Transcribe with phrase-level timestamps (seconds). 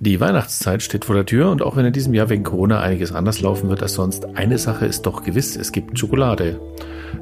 [0.00, 3.10] Die Weihnachtszeit steht vor der Tür und auch wenn in diesem Jahr wegen Corona einiges
[3.10, 6.60] anders laufen wird als sonst, eine Sache ist doch gewiss, es gibt Schokolade.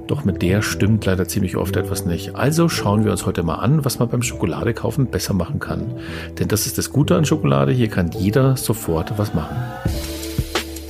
[0.09, 2.37] Doch mit der stimmt leider ziemlich oft etwas nicht.
[2.37, 5.95] Also schauen wir uns heute mal an, was man beim Schokoladekaufen besser machen kann.
[6.39, 9.57] Denn das ist das Gute an Schokolade, hier kann jeder sofort was machen.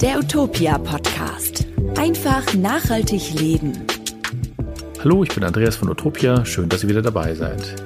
[0.02, 1.68] Der Utopia Podcast.
[1.96, 3.74] Einfach nachhaltig leben.
[5.04, 7.85] Hallo, ich bin Andreas von Utopia, schön, dass ihr wieder dabei seid.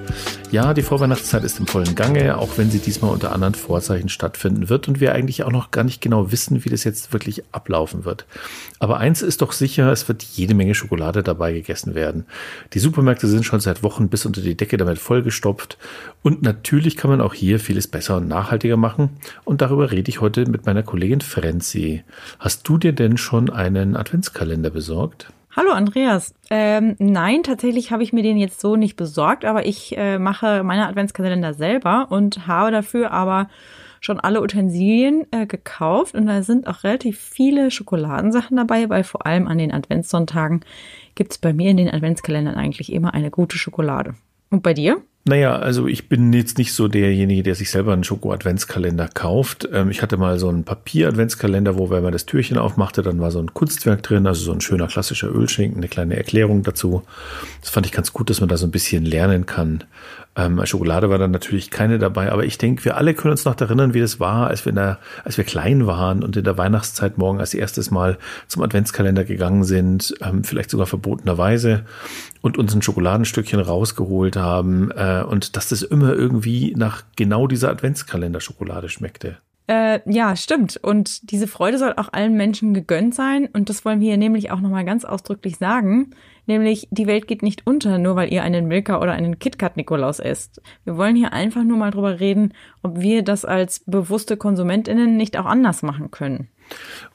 [0.53, 4.69] Ja, die Vorweihnachtszeit ist im vollen Gange, auch wenn sie diesmal unter anderen Vorzeichen stattfinden
[4.69, 8.05] wird und wir eigentlich auch noch gar nicht genau wissen, wie das jetzt wirklich ablaufen
[8.05, 8.27] wird.
[8.81, 12.27] Aber eins ist doch sicher, es wird jede Menge Schokolade dabei gegessen werden.
[12.73, 15.79] Die Supermärkte sind schon seit Wochen bis unter die Decke damit vollgestopft
[16.23, 19.11] und natürlich kann man auch hier vieles besser und nachhaltiger machen
[19.45, 22.03] und darüber rede ich heute mit meiner Kollegin Frenzi.
[22.41, 25.29] Hast du dir denn schon einen Adventskalender besorgt?
[25.57, 26.33] Hallo Andreas.
[26.49, 30.63] Ähm, nein, tatsächlich habe ich mir den jetzt so nicht besorgt, aber ich äh, mache
[30.63, 33.49] meine Adventskalender selber und habe dafür aber
[34.01, 39.27] schon alle Utensilien äh, gekauft und da sind auch relativ viele Schokoladensachen dabei, weil vor
[39.27, 40.61] allem an den Adventssonntagen
[41.17, 44.15] gibt es bei mir in den Adventskalendern eigentlich immer eine gute Schokolade.
[44.51, 45.03] Und bei dir?
[45.27, 49.69] Naja, also ich bin jetzt nicht so derjenige, der sich selber einen Schoko-Adventskalender kauft.
[49.71, 53.31] Ähm, ich hatte mal so einen Papier-Adventskalender, wo wenn man das Türchen aufmachte, dann war
[53.31, 57.03] so ein Kunstwerk drin, also so ein schöner klassischer Ölschinken, eine kleine Erklärung dazu.
[57.61, 59.85] Das fand ich ganz gut, dass man da so ein bisschen lernen kann.
[60.37, 63.61] Ähm, Schokolade war dann natürlich keine dabei, aber ich denke, wir alle können uns noch
[63.61, 66.57] erinnern, wie das war, als wir, in der, als wir klein waren und in der
[66.57, 68.17] Weihnachtszeit morgen als erstes Mal
[68.47, 71.85] zum Adventskalender gegangen sind, ähm, vielleicht sogar verbotenerweise
[72.43, 77.71] und uns ein Schokoladenstückchen rausgeholt haben äh, und dass das immer irgendwie nach genau dieser
[77.71, 79.39] Adventskalender-Schokolade schmeckte.
[79.67, 80.79] Äh, ja, stimmt.
[80.79, 83.49] Und diese Freude soll auch allen Menschen gegönnt sein.
[83.53, 86.11] Und das wollen wir hier nämlich auch nochmal ganz ausdrücklich sagen.
[86.47, 90.61] Nämlich, die Welt geht nicht unter, nur weil ihr einen Milka oder einen KitKat-Nikolaus esst.
[90.85, 92.53] Wir wollen hier einfach nur mal drüber reden,
[92.83, 96.49] ob wir das als bewusste KonsumentInnen nicht auch anders machen können.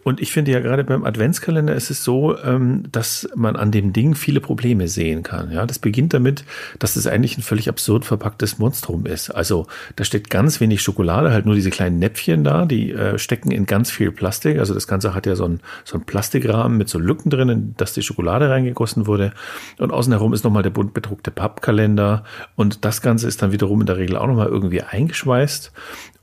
[0.06, 3.92] Und ich finde ja gerade beim Adventskalender ist es so, ähm, dass man an dem
[3.92, 5.52] Ding viele Probleme sehen kann.
[5.52, 6.46] Ja, das beginnt damit,
[6.78, 9.32] dass es eigentlich ein völlig absurd verpacktes Monstrum ist.
[9.32, 9.66] Also
[9.96, 13.66] da steckt ganz wenig Schokolade, halt nur diese kleinen Näpfchen da, die äh, stecken in
[13.66, 14.60] ganz viel Plastik.
[14.60, 17.94] Also das Ganze hat ja so ein, so ein Plastikrahmen mit so Lücken drinnen, dass
[17.94, 19.34] die Schokolade reingegossen wurde.
[19.80, 22.24] Und außen herum ist nochmal der bunt bedruckte Pappkalender.
[22.56, 25.72] Und das Ganze ist dann wiederum in der Regel auch nochmal irgendwie eingeschweißt.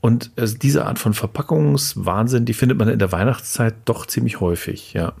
[0.03, 4.91] Und also diese Art von Verpackungswahnsinn, die findet man in der Weihnachtszeit doch ziemlich häufig,
[4.91, 5.13] ja.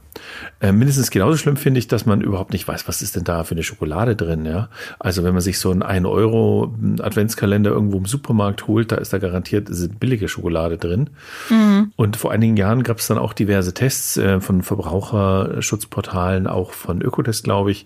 [0.59, 3.45] Äh, mindestens genauso schlimm finde ich, dass man überhaupt nicht weiß, was ist denn da
[3.45, 4.67] für eine Schokolade drin, ja.
[4.99, 9.13] Also wenn man sich so einen 1 Euro Adventskalender irgendwo im Supermarkt holt, da ist
[9.13, 9.69] da garantiert
[10.01, 11.11] billige Schokolade drin.
[11.49, 11.93] Mhm.
[11.95, 17.01] Und vor einigen Jahren gab es dann auch diverse Tests äh, von Verbraucherschutzportalen, auch von
[17.01, 17.85] Ökotest, glaube ich.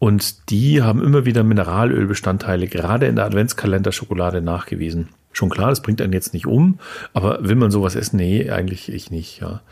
[0.00, 5.10] Und die haben immer wieder Mineralölbestandteile gerade in der Adventskalender-Schokolade nachgewiesen.
[5.34, 6.78] Schon klar, das bringt einen jetzt nicht um,
[7.12, 8.16] aber will man sowas essen?
[8.16, 9.62] Nee, eigentlich ich nicht, ja.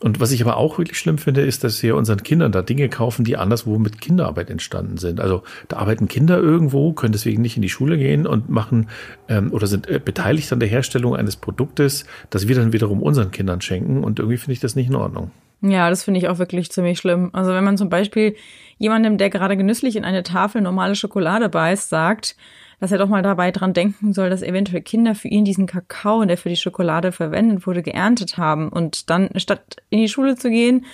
[0.00, 2.88] Und was ich aber auch wirklich schlimm finde, ist, dass wir unseren Kindern da Dinge
[2.88, 5.20] kaufen, die anderswo mit Kinderarbeit entstanden sind.
[5.20, 8.88] Also da arbeiten Kinder irgendwo, können deswegen nicht in die Schule gehen und machen
[9.28, 13.30] ähm, oder sind äh, beteiligt an der Herstellung eines Produktes, das wir dann wiederum unseren
[13.30, 14.02] Kindern schenken.
[14.02, 15.30] Und irgendwie finde ich das nicht in Ordnung.
[15.60, 17.28] Ja, das finde ich auch wirklich ziemlich schlimm.
[17.34, 18.36] Also wenn man zum Beispiel
[18.78, 22.36] jemandem, der gerade genüsslich in eine Tafel normale Schokolade beißt, sagt,
[22.80, 26.24] dass er doch mal dabei dran denken soll, dass eventuell Kinder für ihn diesen Kakao,
[26.24, 30.50] der für die Schokolade verwendet wurde, geerntet haben und dann statt in die Schule zu
[30.50, 30.86] gehen,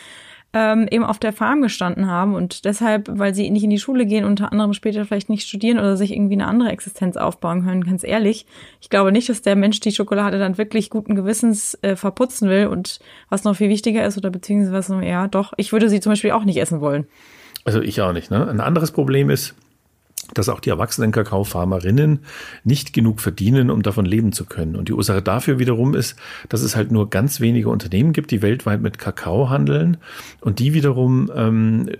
[0.52, 4.06] ähm, eben auf der Farm gestanden haben und deshalb, weil sie nicht in die Schule
[4.06, 7.84] gehen, unter anderem später vielleicht nicht studieren oder sich irgendwie eine andere Existenz aufbauen können,
[7.84, 8.47] ganz ehrlich.
[8.80, 12.68] Ich glaube nicht, dass der Mensch die Schokolade dann wirklich guten Gewissens äh, verputzen will
[12.68, 16.30] und was noch viel wichtiger ist oder beziehungsweise, ja, doch, ich würde sie zum Beispiel
[16.30, 17.06] auch nicht essen wollen.
[17.64, 18.30] Also ich auch nicht.
[18.30, 18.48] Ne?
[18.48, 19.56] Ein anderes Problem ist,
[20.34, 22.21] dass auch die erwachsenen Kakaofarmerinnen
[22.65, 24.77] nicht genug verdienen, um davon leben zu können.
[24.77, 26.16] Und die Ursache dafür wiederum ist,
[26.49, 29.99] dass es halt nur ganz wenige Unternehmen gibt, die weltweit mit Kakao handeln.
[30.41, 31.91] Und die wiederum ähm,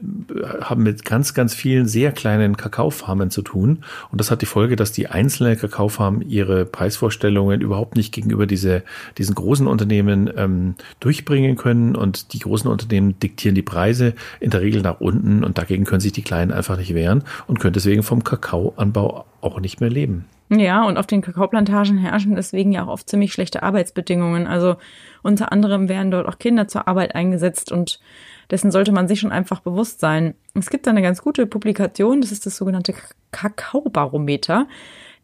[0.61, 3.85] haben mit ganz, ganz vielen sehr kleinen Kakaofarmen zu tun.
[4.11, 8.83] Und das hat die Folge, dass die einzelnen Kakaofarmen ihre Preisvorstellungen überhaupt nicht gegenüber diese,
[9.19, 11.95] diesen großen Unternehmen ähm, durchbringen können.
[11.95, 15.45] Und die großen Unternehmen diktieren die Preise in der Regel nach unten.
[15.45, 19.61] Und dagegen können sich die Kleinen einfach nicht wehren und können deswegen vom Kakaoanbau auch
[19.61, 20.27] nicht mehr leben.
[20.49, 24.47] Ja, und auf den Kakaoplantagen herrschen deswegen ja auch oft ziemlich schlechte Arbeitsbedingungen.
[24.47, 24.77] Also
[25.23, 27.99] unter anderem werden dort auch Kinder zur Arbeit eingesetzt und
[28.51, 30.35] dessen sollte man sich schon einfach bewusst sein.
[30.55, 32.95] Es gibt da eine ganz gute Publikation, das ist das sogenannte
[33.33, 34.69] Kakaobarometer.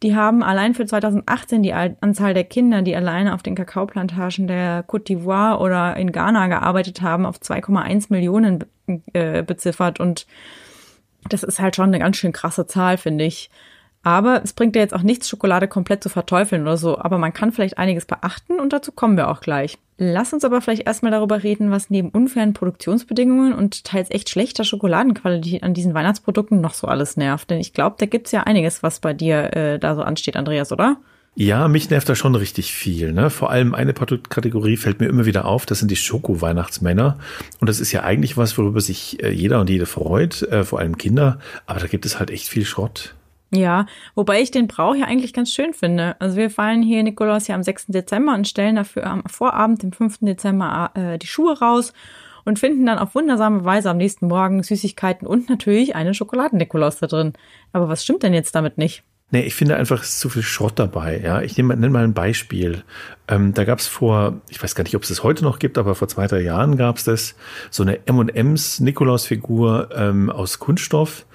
[0.03, 4.85] Die haben allein für 2018 die Anzahl der Kinder, die alleine auf den Kakaoplantagen der
[4.85, 8.65] Côte d'Ivoire oder in Ghana gearbeitet haben, auf 2,1 Millionen
[9.13, 10.27] äh, beziffert und
[11.29, 13.49] das ist halt schon eine ganz schön krasse Zahl, finde ich.
[14.05, 16.97] Aber es bringt ja jetzt auch nichts, Schokolade komplett zu verteufeln oder so.
[16.99, 19.77] Aber man kann vielleicht einiges beachten und dazu kommen wir auch gleich.
[19.97, 24.65] Lass uns aber vielleicht erstmal darüber reden, was neben unfairen Produktionsbedingungen und teils echt schlechter
[24.65, 27.49] Schokoladenqualität an diesen Weihnachtsprodukten noch so alles nervt.
[27.49, 30.73] Denn ich glaube, da gibt's ja einiges, was bei dir äh, da so ansteht, Andreas,
[30.73, 30.97] oder?
[31.35, 33.11] Ja, mich nervt da schon richtig viel.
[33.11, 33.31] Ne?
[33.31, 37.17] Vor allem eine Produktkategorie fällt mir immer wieder auf, das sind die Schoko-Weihnachtsmänner.
[37.59, 40.79] Und das ist ja eigentlich was, worüber sich äh, jeder und jede freut, äh, vor
[40.79, 41.39] allem Kinder.
[41.65, 43.15] Aber da gibt es halt echt viel Schrott.
[43.49, 46.15] Ja, wobei ich den Brauch ja eigentlich ganz schön finde.
[46.19, 47.87] Also wir feiern hier Nikolaus ja am 6.
[47.87, 50.19] Dezember und stellen dafür am Vorabend, dem 5.
[50.21, 51.93] Dezember, äh, die Schuhe raus
[52.45, 57.07] und finden dann auf wundersame Weise am nächsten Morgen Süßigkeiten und natürlich einen Schokoladen-Nikolaus da
[57.07, 57.33] drin.
[57.71, 59.03] Aber was stimmt denn jetzt damit nicht?
[59.33, 61.19] Nee, ich finde einfach, es ist zu viel Schrott dabei.
[61.19, 62.83] Ja, ich nehme, nenne mal ein Beispiel.
[63.27, 65.79] Ähm, da gab es vor, ich weiß gar nicht, ob es das heute noch gibt,
[65.79, 67.33] aber vor zwei, drei Jahren gab es das,
[67.71, 71.25] so eine M&M's Nikolaus-Figur ähm, aus Kunststoff.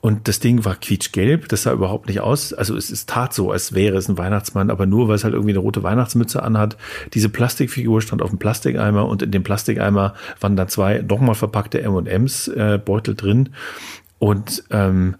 [0.00, 2.52] Und das Ding war quietschgelb, das sah überhaupt nicht aus.
[2.52, 5.34] Also es ist tat so, als wäre es ein Weihnachtsmann, aber nur, weil es halt
[5.34, 6.76] irgendwie eine rote Weihnachtsmütze anhat.
[7.14, 11.82] Diese Plastikfigur stand auf dem Plastikeimer und in dem Plastikeimer waren dann zwei nochmal verpackte
[11.82, 13.48] M&M's äh, Beutel drin.
[14.20, 15.16] Und ähm,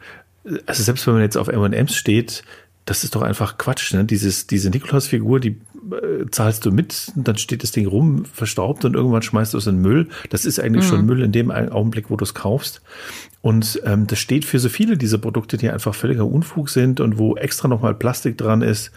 [0.67, 2.43] also selbst wenn man jetzt auf M&M's steht,
[2.87, 4.05] das ist doch einfach Quatsch, ne?
[4.05, 5.57] Dieses, diese Nikolaus-Figur, die
[5.93, 9.67] äh, zahlst du mit, dann steht das Ding rum, verstaubt und irgendwann schmeißt du es
[9.67, 10.09] in Müll.
[10.31, 10.89] Das ist eigentlich mhm.
[10.89, 12.83] schon Müll in dem Augenblick, wo du es kaufst.
[13.43, 17.19] Und ähm, das steht für so viele dieser Produkte, die einfach völliger Unfug sind und
[17.19, 18.91] wo extra nochmal Plastik dran ist,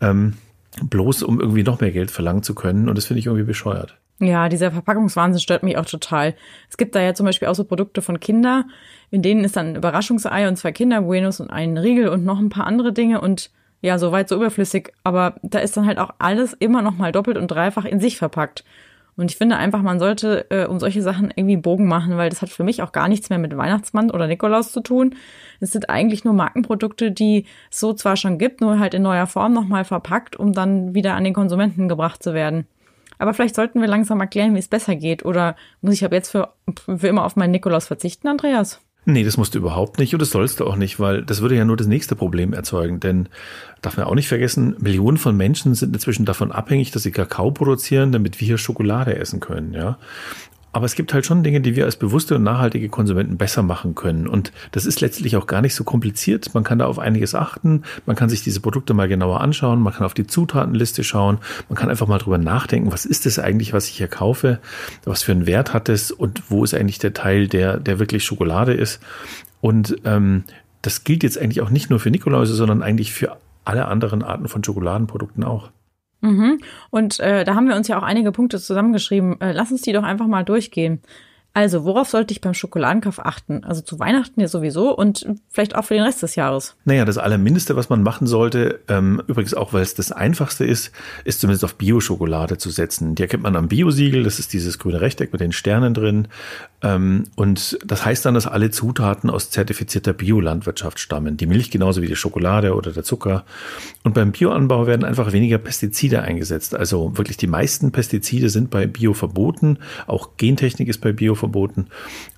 [0.00, 0.34] ähm,
[0.82, 2.88] bloß um irgendwie noch mehr Geld verlangen zu können.
[2.88, 3.96] Und das finde ich irgendwie bescheuert.
[4.22, 6.36] Ja, dieser Verpackungswahnsinn stört mich auch total.
[6.70, 8.66] Es gibt da ja zum Beispiel auch so Produkte von Kinder,
[9.10, 12.48] in denen ist dann ein Überraschungsei und zwei Kinder-Buenos und ein Riegel und noch ein
[12.48, 14.92] paar andere Dinge und ja, soweit so überflüssig.
[15.02, 18.16] Aber da ist dann halt auch alles immer noch mal doppelt und dreifach in sich
[18.16, 18.62] verpackt.
[19.16, 22.42] Und ich finde einfach, man sollte äh, um solche Sachen irgendwie Bogen machen, weil das
[22.42, 25.16] hat für mich auch gar nichts mehr mit Weihnachtsmann oder Nikolaus zu tun.
[25.58, 29.26] Es sind eigentlich nur Markenprodukte, die es so zwar schon gibt, nur halt in neuer
[29.26, 32.68] Form nochmal verpackt, um dann wieder an den Konsumenten gebracht zu werden.
[33.18, 35.24] Aber vielleicht sollten wir langsam erklären, wie es besser geht.
[35.24, 36.52] Oder muss ich ab jetzt für,
[36.86, 38.80] für immer auf meinen Nikolaus verzichten, Andreas?
[39.04, 41.56] Nee, das musst du überhaupt nicht und das sollst du auch nicht, weil das würde
[41.56, 43.00] ja nur das nächste Problem erzeugen.
[43.00, 43.28] Denn
[43.80, 47.50] darf man auch nicht vergessen, Millionen von Menschen sind inzwischen davon abhängig, dass sie Kakao
[47.50, 49.98] produzieren, damit wir hier Schokolade essen können, ja.
[50.74, 53.94] Aber es gibt halt schon Dinge, die wir als bewusste und nachhaltige Konsumenten besser machen
[53.94, 54.26] können.
[54.26, 56.54] Und das ist letztlich auch gar nicht so kompliziert.
[56.54, 57.82] Man kann da auf einiges achten.
[58.06, 59.80] Man kann sich diese Produkte mal genauer anschauen.
[59.80, 61.38] Man kann auf die Zutatenliste schauen.
[61.68, 64.60] Man kann einfach mal drüber nachdenken, was ist das eigentlich, was ich hier kaufe?
[65.04, 66.10] Was für einen Wert hat es?
[66.10, 69.00] Und wo ist eigentlich der Teil, der, der wirklich Schokolade ist?
[69.60, 70.44] Und ähm,
[70.80, 74.48] das gilt jetzt eigentlich auch nicht nur für Nikoläuse, sondern eigentlich für alle anderen Arten
[74.48, 75.70] von Schokoladenprodukten auch.
[76.22, 76.60] Mhm.
[76.90, 79.40] Und äh, da haben wir uns ja auch einige Punkte zusammengeschrieben.
[79.40, 81.02] Äh, lass uns die doch einfach mal durchgehen.
[81.54, 83.62] Also, worauf sollte ich beim Schokoladenkauf achten?
[83.64, 86.76] Also zu Weihnachten ja sowieso und vielleicht auch für den Rest des Jahres.
[86.86, 90.92] Naja, das Allermindeste, was man machen sollte, ähm, übrigens auch, weil es das Einfachste ist,
[91.24, 93.14] ist zumindest auf Bio-Schokolade zu setzen.
[93.14, 96.28] Die erkennt man am Bio-Siegel, das ist dieses grüne Rechteck mit den Sternen drin.
[96.82, 101.36] Ähm, und das heißt dann, dass alle Zutaten aus zertifizierter Biolandwirtschaft stammen.
[101.36, 103.44] Die Milch genauso wie die Schokolade oder der Zucker.
[104.02, 106.74] Und beim Bioanbau werden einfach weniger Pestizide eingesetzt.
[106.74, 109.78] Also wirklich die meisten Pestizide sind bei Bio verboten.
[110.06, 111.86] Auch Gentechnik ist bei Bio verboten.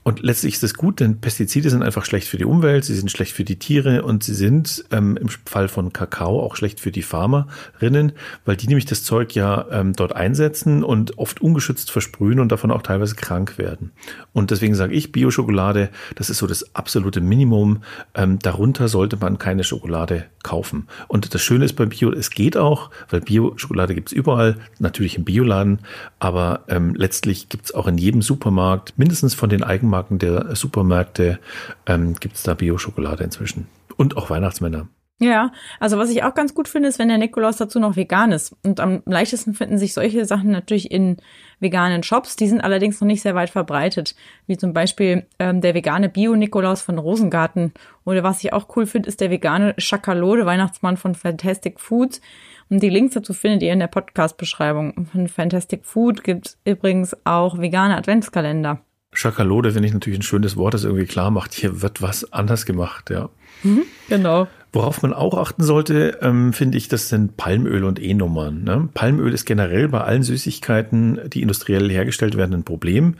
[0.05, 3.11] Und letztlich ist es gut, denn Pestizide sind einfach schlecht für die Umwelt, sie sind
[3.11, 6.93] schlecht für die Tiere und sie sind ähm, im Fall von Kakao auch schlecht für
[6.93, 8.12] die Farmerinnen,
[8.45, 12.70] weil die nämlich das Zeug ja ähm, dort einsetzen und oft ungeschützt versprühen und davon
[12.70, 13.93] auch teilweise krank werden.
[14.34, 17.82] Und deswegen sage ich, Bio-Schokolade, das ist so das absolute Minimum.
[18.15, 20.87] Ähm, darunter sollte man keine Schokolade kaufen.
[21.08, 25.17] Und das Schöne ist bei Bio, es geht auch, weil Bio-Schokolade gibt es überall, natürlich
[25.17, 25.79] im Bioladen,
[26.19, 30.56] aber ähm, letztlich gibt es auch in jedem Supermarkt, mindestens von den Eigenmarken, Eigenmarken der
[30.56, 31.39] Supermärkte
[31.86, 33.69] ähm, gibt es da Bio-Schokolade inzwischen.
[33.96, 34.89] Und auch Weihnachtsmänner.
[35.20, 38.32] Ja, also was ich auch ganz gut finde, ist, wenn der Nikolaus dazu noch vegan
[38.32, 38.56] ist.
[38.65, 41.19] Und am leichtesten finden sich solche Sachen natürlich in
[41.60, 42.34] veganen Shops.
[42.34, 44.17] Die sind allerdings noch nicht sehr weit verbreitet.
[44.48, 47.72] Wie zum Beispiel ähm, der vegane Bio-Nikolaus von Rosengarten.
[48.05, 52.20] Oder was ich auch cool finde, ist der vegane Chakalode Weihnachtsmann von Fantastic Foods.
[52.69, 55.06] Und die Links dazu findet ihr in der Podcast-Beschreibung.
[55.13, 58.81] Von Fantastic Food gibt es übrigens auch vegane Adventskalender.
[59.15, 62.67] Schakalode finde ich natürlich ein schönes Wort, das irgendwie klar macht, hier wird was anders
[62.67, 63.31] gemacht, ja.
[63.63, 64.49] Mhm, genau.
[64.73, 68.65] Worauf man auch achten sollte, ähm, finde ich, das sind Palmöl und E-Nummern.
[68.65, 68.89] Ne?
[68.93, 73.15] Palmöl ist generell bei allen Süßigkeiten, die industriell hergestellt werden, ein Problem.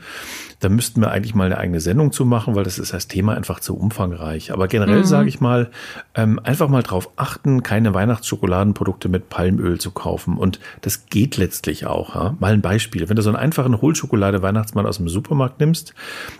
[0.59, 3.35] Da müssten wir eigentlich mal eine eigene Sendung zu machen, weil das ist als Thema
[3.35, 4.51] einfach zu umfangreich.
[4.51, 5.05] Aber generell mhm.
[5.05, 5.69] sage ich mal,
[6.15, 10.37] ähm, einfach mal drauf achten, keine Weihnachtsschokoladenprodukte mit Palmöl zu kaufen.
[10.37, 12.15] Und das geht letztlich auch.
[12.15, 12.35] Ja?
[12.39, 13.09] Mal ein Beispiel.
[13.09, 15.93] Wenn du so einen einfachen Hohlschokolade-Weihnachtsmann aus dem Supermarkt nimmst,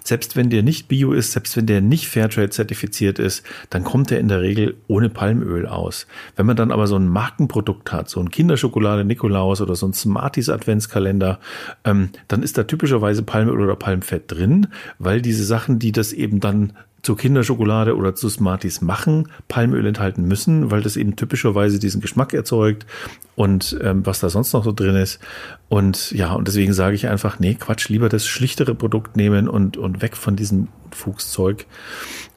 [0.04, 4.10] selbst wenn der nicht bio ist, selbst wenn der nicht Fairtrade zertifiziert ist, dann kommt
[4.10, 6.08] der in der Regel ohne Palmöl aus.
[6.36, 9.94] Wenn man dann aber so ein Markenprodukt hat, so ein Kinderschokolade Nikolaus oder so ein
[9.94, 11.40] Smarties Adventskalender,
[11.84, 14.68] ähm, dann ist da typischerweise Palmöl oder Palmfett drin,
[15.00, 20.24] weil diese Sachen, die das eben dann zur Kinderschokolade oder zu Smarties machen, Palmöl enthalten
[20.28, 22.86] müssen, weil das eben typischerweise diesen Geschmack erzeugt
[23.36, 25.20] und ähm, was da sonst noch so drin ist.
[25.68, 29.78] Und ja, und deswegen sage ich einfach, nee, Quatsch, lieber das schlichtere Produkt nehmen und,
[29.78, 31.66] und weg von diesem Fuchszeug.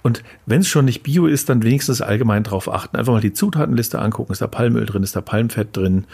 [0.02, 2.96] Und wenn es schon nicht Bio ist, dann wenigstens allgemein drauf achten.
[2.96, 4.32] Einfach mal die Zutatenliste angucken.
[4.32, 5.02] Ist da Palmöl drin?
[5.02, 6.06] Ist da Palmfett drin?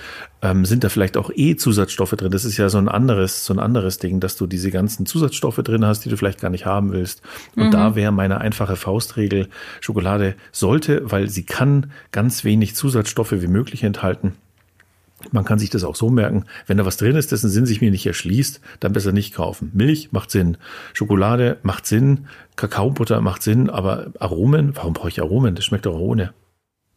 [0.43, 2.33] Ähm, sind da vielleicht auch E-Zusatzstoffe drin?
[2.33, 5.63] Das ist ja so ein anderes, so ein anderes Ding, dass du diese ganzen Zusatzstoffe
[5.63, 7.23] drin hast, die du vielleicht gar nicht haben willst.
[7.57, 7.71] Und mhm.
[7.71, 9.49] da wäre meine einfache Faustregel,
[9.81, 14.35] Schokolade sollte, weil sie kann ganz wenig Zusatzstoffe wie möglich enthalten
[15.33, 17.81] man kann sich das auch so merken, wenn da was drin ist, dessen Sinn sich
[17.81, 19.71] mir nicht erschließt, dann besser nicht kaufen.
[19.75, 20.57] Milch macht Sinn,
[20.93, 22.27] Schokolade macht Sinn,
[22.57, 25.55] Kakaobutter macht Sinn, aber Aromen, warum brauche ich Aromen?
[25.55, 26.33] Das schmeckt doch ohne.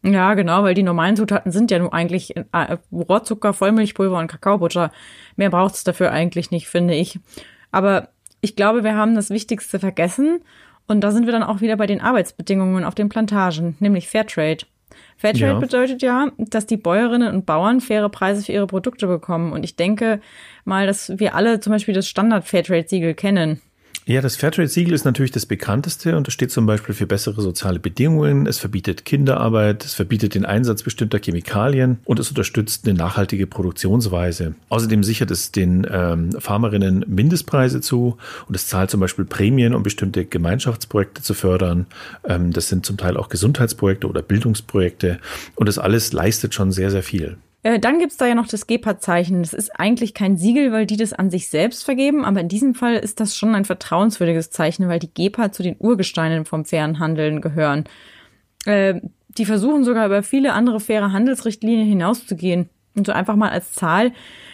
[0.04, 4.92] Ja, genau, weil die normalen Zutaten sind ja nur eigentlich äh, Rohrzucker, Vollmilchpulver und Kakaobutter.
[5.36, 7.20] Mehr braucht es dafür eigentlich nicht, finde ich.
[7.72, 8.10] Aber
[8.42, 10.42] ich glaube, wir haben das Wichtigste vergessen.
[10.88, 14.66] Und da sind wir dann auch wieder bei den Arbeitsbedingungen auf den Plantagen, nämlich Fairtrade.
[15.18, 15.60] Fairtrade ja.
[15.60, 19.52] bedeutet ja, dass die Bäuerinnen und Bauern faire Preise für ihre Produkte bekommen.
[19.52, 20.22] Und ich denke
[20.66, 23.62] mal, dass wir alle zum Beispiel das Standard Fairtrade-Siegel kennen.
[24.10, 27.78] Ja, das Fairtrade-Siegel ist natürlich das bekannteste und es steht zum Beispiel für bessere soziale
[27.78, 28.48] Bedingungen.
[28.48, 34.56] Es verbietet Kinderarbeit, es verbietet den Einsatz bestimmter Chemikalien und es unterstützt eine nachhaltige Produktionsweise.
[34.70, 38.16] Außerdem sichert es den ähm, Farmerinnen Mindestpreise zu
[38.48, 41.86] und es zahlt zum Beispiel Prämien, um bestimmte Gemeinschaftsprojekte zu fördern.
[42.24, 45.20] Ähm, das sind zum Teil auch Gesundheitsprojekte oder Bildungsprojekte
[45.56, 47.36] und das alles leistet schon sehr, sehr viel.
[47.64, 49.42] Äh, dann gibt's da ja noch das GEPA-Zeichen.
[49.42, 52.76] Das ist eigentlich kein Siegel, weil die das an sich selbst vergeben, aber in diesem
[52.76, 57.00] Fall ist das schon ein vertrauenswürdiges Zeichen, weil die GEPA zu den Urgesteinen vom fairen
[57.00, 57.86] Handeln gehören.
[58.66, 59.02] Äh,
[59.38, 62.70] die versuchen sogar über viele andere faire Handelsrichtlinien hinauszugehen.
[62.96, 64.12] Und so einfach mal als Zahl,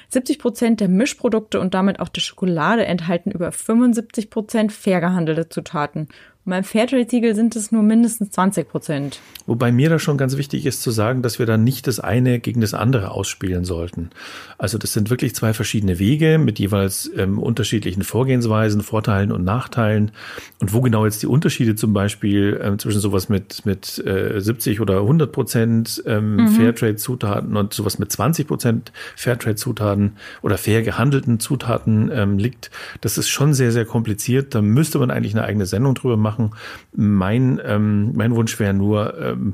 [0.09, 5.47] 70 Prozent der Mischprodukte und damit auch der Schokolade enthalten über 75 Prozent fair gehandelte
[5.47, 6.09] Zutaten.
[6.45, 9.21] Und beim Fairtrade-Siegel sind es nur mindestens 20 Prozent.
[9.45, 12.39] Wobei mir da schon ganz wichtig ist zu sagen, dass wir dann nicht das eine
[12.39, 14.09] gegen das andere ausspielen sollten.
[14.57, 20.11] Also das sind wirklich zwei verschiedene Wege mit jeweils ähm, unterschiedlichen Vorgehensweisen, Vorteilen und Nachteilen.
[20.59, 24.81] Und wo genau jetzt die Unterschiede zum Beispiel ähm, zwischen sowas mit, mit äh, 70
[24.81, 26.47] oder 100 Prozent ähm, mhm.
[26.49, 32.69] Fairtrade-Zutaten und sowas mit 20 Prozent Fairtrade-Zutaten oder fair gehandelten Zutaten ähm, liegt,
[32.99, 34.55] das ist schon sehr, sehr kompliziert.
[34.55, 36.51] Da müsste man eigentlich eine eigene Sendung drüber machen machen.
[36.91, 39.53] Mein, ähm, mein Wunsch wäre nur, ähm,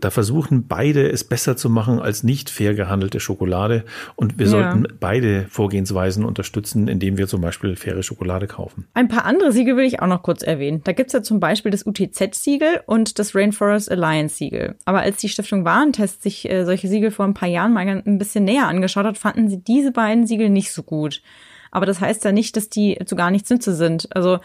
[0.00, 3.84] da versuchen beide es besser zu machen als nicht fair gehandelte Schokolade.
[4.16, 4.50] Und wir ja.
[4.50, 8.86] sollten beide Vorgehensweisen unterstützen, indem wir zum Beispiel faire Schokolade kaufen.
[8.94, 10.80] Ein paar andere Siegel will ich auch noch kurz erwähnen.
[10.84, 14.76] Da gibt's ja zum Beispiel das UTZ-Siegel und das Rainforest Alliance-Siegel.
[14.84, 18.18] Aber als die Stiftung Warentest sich äh, solche Siegel vor ein paar Jahren mal ein
[18.18, 21.22] bisschen näher angeschaut hat, fanden sie diese beiden Siegel nicht so gut.
[21.70, 24.08] Aber das heißt ja nicht, dass die zu gar nichts nütze sind.
[24.14, 24.40] Also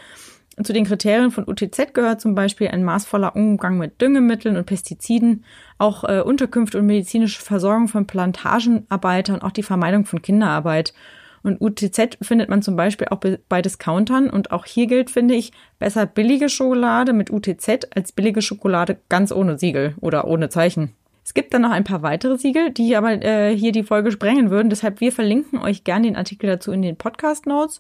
[0.64, 5.44] zu den Kriterien von UTZ gehört zum Beispiel ein maßvoller Umgang mit Düngemitteln und Pestiziden,
[5.78, 10.94] auch äh, Unterkünfte und medizinische Versorgung von Plantagenarbeitern, auch die Vermeidung von Kinderarbeit.
[11.44, 13.20] Und UTZ findet man zum Beispiel auch
[13.50, 14.32] bei Discountern.
[14.32, 19.32] Und auch hier gilt, finde ich, besser billige Schokolade mit UTZ als billige Schokolade ganz
[19.32, 20.96] ohne Siegel oder ohne Zeichen.
[21.24, 24.50] Es gibt dann noch ein paar weitere Siegel, die aber äh, hier die Folge sprengen
[24.50, 24.70] würden.
[24.70, 27.80] Deshalb wir verlinken euch gerne den Artikel dazu in den Podcast Notes.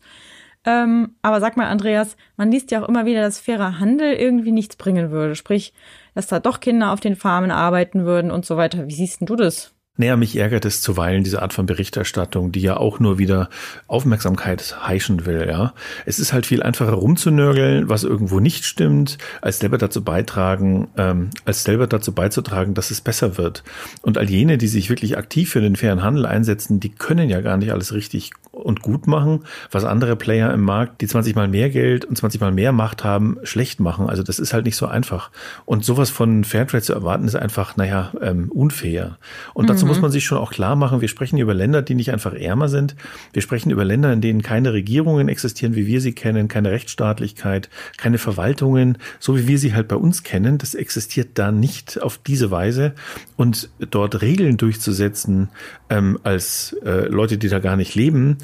[0.65, 4.51] Ähm, aber sag mal, Andreas, man liest ja auch immer wieder, dass fairer Handel irgendwie
[4.51, 5.35] nichts bringen würde.
[5.35, 5.73] Sprich,
[6.15, 8.87] dass da doch Kinder auf den Farmen arbeiten würden und so weiter.
[8.87, 9.74] Wie siehst denn du das?
[9.97, 13.49] Naja, mich ärgert es zuweilen, diese Art von Berichterstattung, die ja auch nur wieder
[13.87, 15.73] Aufmerksamkeit heischen will, ja.
[16.05, 21.29] Es ist halt viel einfacher rumzunörgeln, was irgendwo nicht stimmt, als selber dazu beitragen, ähm,
[21.45, 23.63] als selber dazu beizutragen, dass es besser wird.
[24.01, 27.39] Und all jene, die sich wirklich aktiv für den fairen Handel einsetzen, die können ja
[27.39, 31.47] gar nicht alles richtig und gut machen, was andere Player im Markt, die 20 mal
[31.47, 34.09] mehr Geld und 20 mal mehr Macht haben, schlecht machen.
[34.09, 35.29] Also das ist halt nicht so einfach.
[35.65, 39.17] Und sowas von Fairtrade zu erwarten, ist einfach, naja, ähm, unfair.
[39.53, 39.89] Und dazu mhm.
[39.89, 42.69] muss man sich schon auch klar machen, wir sprechen über Länder, die nicht einfach ärmer
[42.69, 42.95] sind.
[43.33, 47.69] Wir sprechen über Länder, in denen keine Regierungen existieren, wie wir sie kennen, keine Rechtsstaatlichkeit,
[47.97, 50.57] keine Verwaltungen, so wie wir sie halt bei uns kennen.
[50.57, 52.93] Das existiert da nicht auf diese Weise.
[53.37, 55.49] Und dort Regeln durchzusetzen,
[55.89, 58.37] ähm, als äh, Leute, die da gar nicht leben,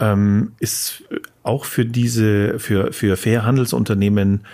[0.00, 1.04] ähm, ist
[1.42, 4.44] auch für diese, für, für Fair Handelsunternehmen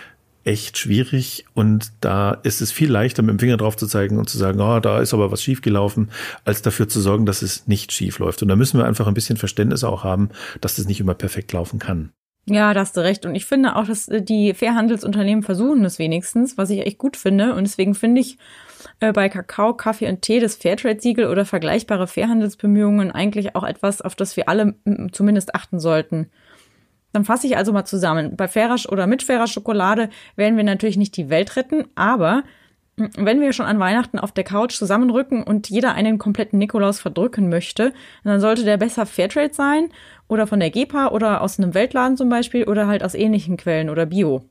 [0.44, 4.28] echt schwierig und da ist es viel leichter, mit dem Finger drauf zu zeigen und
[4.28, 6.10] zu sagen, oh, da ist aber was schiefgelaufen,
[6.44, 8.42] als dafür zu sorgen, dass es nicht schief läuft.
[8.42, 10.30] Und da müssen wir einfach ein bisschen Verständnis auch haben,
[10.60, 12.12] dass das nicht immer perfekt laufen kann.
[12.46, 13.26] Ja, da hast du recht.
[13.26, 17.54] Und ich finde auch, dass die Fairhandelsunternehmen versuchen es wenigstens, was ich echt gut finde.
[17.54, 18.38] Und deswegen finde ich,
[19.00, 24.14] äh, bei Kakao, Kaffee und Tee das Fairtrade-Siegel oder vergleichbare Fairhandelsbemühungen eigentlich auch etwas, auf
[24.14, 24.74] das wir alle
[25.12, 26.30] zumindest achten sollten.
[27.12, 28.36] Dann fasse ich also mal zusammen.
[28.36, 32.44] Bei fairer oder mit fairer Schokolade werden wir natürlich nicht die Welt retten, aber
[33.16, 37.48] wenn wir schon an Weihnachten auf der Couch zusammenrücken und jeder einen kompletten Nikolaus verdrücken
[37.48, 37.92] möchte,
[38.24, 39.90] dann sollte der besser Fairtrade sein
[40.28, 43.88] oder von der GEPA oder aus einem Weltladen zum Beispiel oder halt aus ähnlichen Quellen
[43.88, 44.44] oder Bio.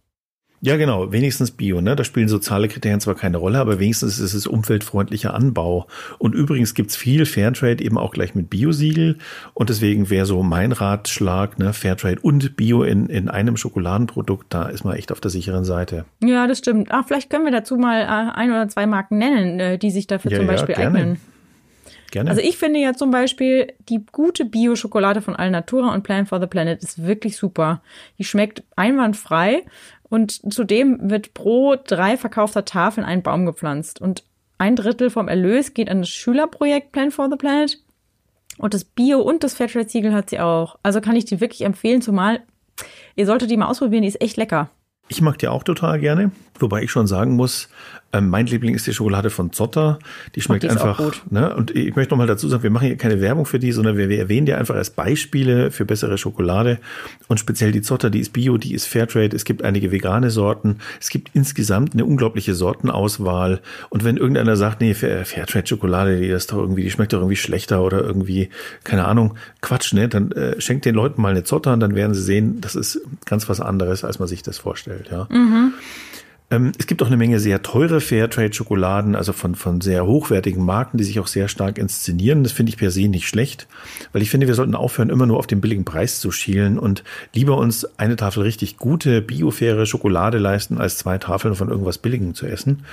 [0.61, 1.95] Ja, genau, wenigstens Bio, ne?
[1.95, 5.87] Da spielen soziale Kriterien zwar keine Rolle, aber wenigstens ist es umweltfreundlicher Anbau.
[6.17, 9.17] Und übrigens gibt's viel Fairtrade eben auch gleich mit Biosiegel.
[9.53, 14.63] Und deswegen wäre so mein Ratschlag, ne, Fairtrade und Bio in, in einem Schokoladenprodukt, da
[14.63, 16.05] ist man echt auf der sicheren Seite.
[16.21, 16.91] Ja, das stimmt.
[16.91, 20.07] Ah, vielleicht können wir dazu mal äh, ein oder zwei Marken nennen, äh, die sich
[20.07, 21.19] dafür ja, zum Beispiel ja, eignen.
[22.11, 22.31] Gerne.
[22.31, 26.47] Also ich finde ja zum Beispiel die gute Bio-Schokolade von Alnatura und Plan for the
[26.47, 27.81] Planet ist wirklich super.
[28.17, 29.63] Die schmeckt einwandfrei
[30.09, 34.01] und zudem wird pro drei verkaufter Tafeln ein Baum gepflanzt.
[34.01, 34.23] Und
[34.57, 37.77] ein Drittel vom Erlös geht an das Schülerprojekt Plan for the Planet.
[38.57, 40.77] Und das Bio- und das Fairtrade-Siegel hat sie auch.
[40.83, 42.41] Also kann ich die wirklich empfehlen, zumal
[43.15, 44.69] ihr solltet die mal ausprobieren, die ist echt lecker.
[45.09, 47.67] Ich mag die auch total gerne, wobei ich schon sagen muss,
[48.11, 49.99] ähm, mein Liebling ist die Schokolade von Zotter.
[50.33, 50.99] Die schmeckt die einfach.
[51.29, 51.55] Ne?
[51.55, 53.97] Und ich möchte noch mal dazu sagen, wir machen hier keine Werbung für die, sondern
[53.97, 56.79] wir, wir erwähnen die einfach als Beispiele für bessere Schokolade.
[57.27, 59.35] Und speziell die Zotter, die ist Bio, die ist Fairtrade.
[59.35, 60.77] Es gibt einige vegane Sorten.
[60.99, 63.61] Es gibt insgesamt eine unglaubliche Sortenauswahl.
[63.89, 67.83] Und wenn irgendeiner sagt, nee, Fairtrade-Schokolade, die ist doch irgendwie, die schmeckt doch irgendwie schlechter
[67.83, 68.49] oder irgendwie,
[68.83, 70.09] keine Ahnung, Quatsch, ne?
[70.09, 73.01] Dann äh, schenkt den Leuten mal eine Zotter und dann werden sie sehen, das ist
[73.25, 75.27] ganz was anderes, als man sich das vorstellt, ja.
[75.29, 75.73] Mhm.
[76.51, 80.97] Ähm, es gibt auch eine Menge sehr teure Fairtrade-Schokoladen, also von, von sehr hochwertigen Marken,
[80.97, 82.41] die sich auch sehr stark inszenieren.
[82.43, 83.67] Das finde ich per se nicht schlecht,
[84.13, 87.03] weil ich finde, wir sollten aufhören, immer nur auf den billigen Preis zu schielen und
[87.35, 92.33] lieber uns eine Tafel richtig gute, biofaire Schokolade leisten, als zwei Tafeln von irgendwas Billigem
[92.33, 92.83] zu essen.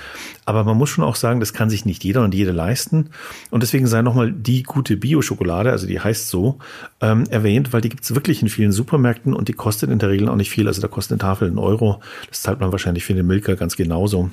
[0.45, 3.09] Aber man muss schon auch sagen, das kann sich nicht jeder und jede leisten.
[3.49, 6.59] Und deswegen sei nochmal die gute Bio-Schokolade, also die heißt so,
[7.01, 10.09] ähm, erwähnt, weil die gibt es wirklich in vielen Supermärkten und die kostet in der
[10.09, 10.67] Regel auch nicht viel.
[10.67, 12.01] Also da kostet eine Tafel einen Euro.
[12.29, 14.29] Das zahlt man wahrscheinlich für eine Milk Milka ganz genauso.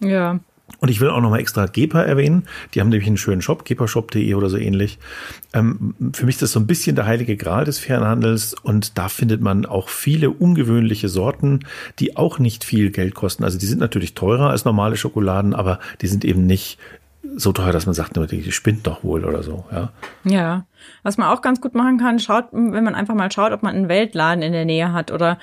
[0.00, 0.38] Ja.
[0.80, 2.44] Und ich will auch nochmal extra Gepa erwähnen.
[2.74, 4.98] Die haben nämlich einen schönen Shop, gepashop.de oder so ähnlich.
[5.54, 9.08] Ähm, für mich ist das so ein bisschen der heilige Gral des Fernhandels und da
[9.08, 11.60] findet man auch viele ungewöhnliche Sorten,
[11.98, 13.44] die auch nicht viel Geld kosten.
[13.44, 16.78] Also die sind natürlich teurer als normale Schokoladen, aber die sind eben nicht
[17.34, 19.90] so teuer, dass man sagt, die spinnt doch wohl oder so, ja.
[20.24, 20.66] Ja.
[21.02, 23.74] Was man auch ganz gut machen kann, schaut, wenn man einfach mal schaut, ob man
[23.74, 25.38] einen Weltladen in der Nähe hat oder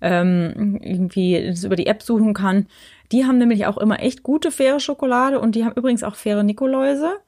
[0.00, 2.66] ähm, irgendwie das über die App suchen kann.
[3.12, 6.42] Die haben nämlich auch immer echt gute faire Schokolade und die haben übrigens auch faire
[6.42, 7.20] Nikoläuse.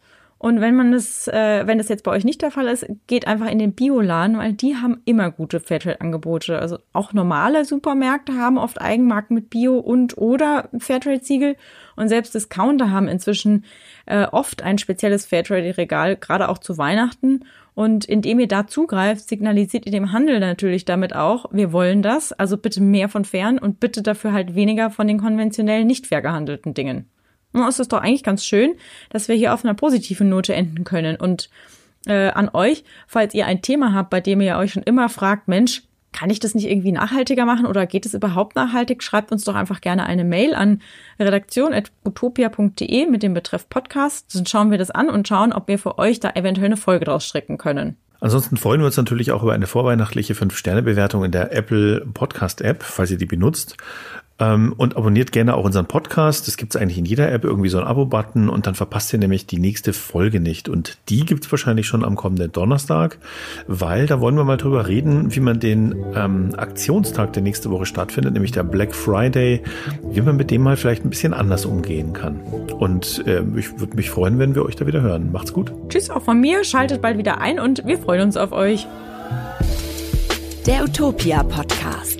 [0.42, 3.26] Und wenn man das, äh, wenn das jetzt bei euch nicht der Fall ist, geht
[3.26, 6.58] einfach in den Bioladen, weil die haben immer gute Fairtrade-Angebote.
[6.58, 11.56] Also auch normale Supermärkte haben oft Eigenmarken mit Bio und oder Fairtrade-Siegel.
[11.94, 13.66] Und selbst Discounter haben inzwischen
[14.06, 17.44] äh, oft ein spezielles Fairtrade-Regal, gerade auch zu Weihnachten.
[17.74, 22.32] Und indem ihr da zugreift, signalisiert ihr dem Handel natürlich damit auch, wir wollen das,
[22.32, 26.22] also bitte mehr von fern und bitte dafür halt weniger von den konventionellen, nicht fair
[26.22, 27.08] gehandelten Dingen.
[27.52, 28.74] Und es ist doch eigentlich ganz schön,
[29.10, 31.16] dass wir hier auf einer positiven Note enden können.
[31.16, 31.50] Und
[32.06, 35.48] äh, an euch, falls ihr ein Thema habt, bei dem ihr euch schon immer fragt,
[35.48, 39.02] Mensch, kann ich das nicht irgendwie nachhaltiger machen oder geht es überhaupt nachhaltig?
[39.02, 40.80] Schreibt uns doch einfach gerne eine Mail an
[41.18, 44.34] redaktion.utopia.de mit dem Betreff Podcast.
[44.34, 47.04] Dann schauen wir das an und schauen, ob wir für euch da eventuell eine Folge
[47.04, 47.96] draus stricken können.
[48.20, 52.82] Ansonsten freuen wir uns natürlich auch über eine vorweihnachtliche 5-Sterne-Bewertung in der Apple Podcast App,
[52.82, 53.76] falls ihr die benutzt.
[54.40, 56.48] Ähm, und abonniert gerne auch unseren Podcast.
[56.48, 59.18] Das gibt es eigentlich in jeder App irgendwie so ein Abo-Button und dann verpasst ihr
[59.18, 60.68] nämlich die nächste Folge nicht.
[60.68, 63.18] Und die gibt es wahrscheinlich schon am kommenden Donnerstag,
[63.66, 67.86] weil da wollen wir mal drüber reden, wie man den ähm, Aktionstag, der nächste Woche
[67.86, 69.62] stattfindet, nämlich der Black Friday,
[70.10, 72.40] wie man mit dem mal vielleicht ein bisschen anders umgehen kann.
[72.78, 75.30] Und äh, ich würde mich freuen, wenn wir euch da wieder hören.
[75.32, 75.72] Macht's gut.
[75.88, 78.86] Tschüss auch von mir, schaltet bald wieder ein und wir freuen uns auf euch.
[80.66, 82.19] Der Utopia Podcast.